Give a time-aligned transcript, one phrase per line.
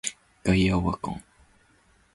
[0.43, 1.23] ガイアオワコン